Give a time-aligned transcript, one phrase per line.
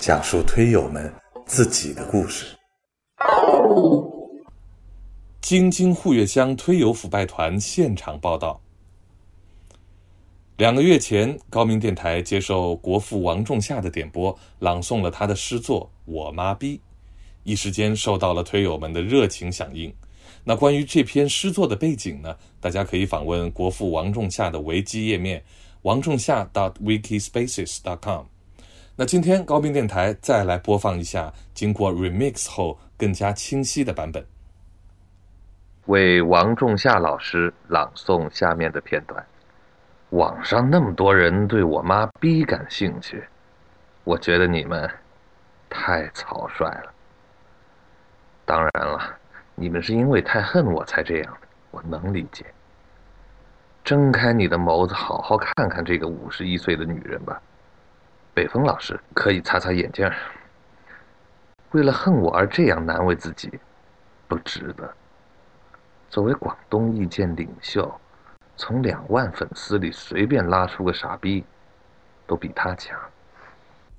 [0.00, 1.12] 讲述推友们
[1.46, 2.46] 自己的故事。
[5.40, 8.60] 京津沪粤乡推友腐败团现场报道。
[10.56, 16.76] 两个月前，高明电台接受国父王仲夏的点播，朗诵了他的诗作《我妈逼》，
[17.44, 19.92] 一时间受到了推友们的热情响应。
[20.44, 22.36] 那关于这篇诗作的背景呢？
[22.60, 25.42] 大家可以访问国父王仲夏的维基页面，
[25.82, 28.24] 王仲夏 dot wikispaces dot com。
[28.98, 34.24] 那今天高频电台再来播放一下经过 remix 后更加清晰的版本，
[35.84, 39.22] 为王仲夏老师朗诵下面的片段。
[40.10, 43.22] 网上那么多人对我妈逼感兴趣，
[44.04, 44.90] 我觉得你们
[45.68, 46.90] 太草率了。
[48.46, 49.18] 当然了。
[49.58, 52.44] 你们是因为太恨我才这样的，我能理解。
[53.82, 57.40] 睁开你的眸子，好好看看这个五十一岁的女人吧。
[58.36, 60.06] 北风老师可以擦擦眼镜。
[61.70, 63.50] 为了恨我而这样难为自己，
[64.28, 64.92] 不值得。
[66.10, 67.90] 作为广东意见领袖，
[68.54, 71.42] 从两万粉丝里随便拉出个傻逼，
[72.26, 72.94] 都比他强。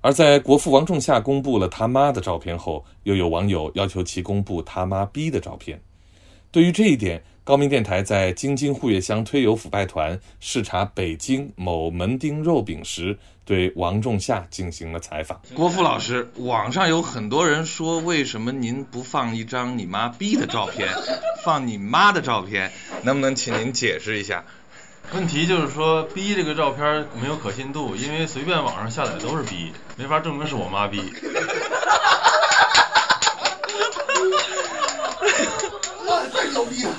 [0.00, 5.78] 而在国父王仲夏公布了他妈的照片后，又有网友要求其公布他妈逼的照片。
[6.52, 15.40] 对于这一点，高明电台在京津沪粤乡推友腐败团视察北京某门钉肉饼时，对王仲夏进行了采访。
[15.54, 20.90] 郭富老师，网上有很多人说，为什么您不放一张你妈逼的照片，
[21.42, 22.70] 放你妈的照片？
[23.02, 24.44] 能不能请您解释一下？
[25.14, 31.00] 问题就是说逼这个照片没有可信度，因为随便网上下载都是逼没法证明是我妈 B。
[36.54, 36.92] 老弟啊！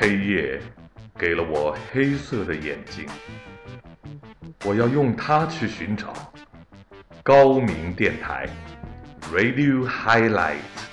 [0.00, 0.60] 黑夜
[1.16, 3.06] 给了我黑色的眼睛，
[4.64, 6.12] 我要用它去寻找
[7.22, 8.48] 高明电台
[9.32, 10.83] Radio Highlight。